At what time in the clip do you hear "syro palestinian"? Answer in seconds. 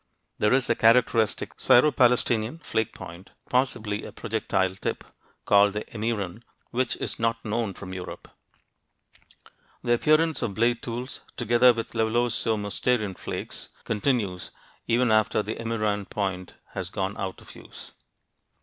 1.59-2.57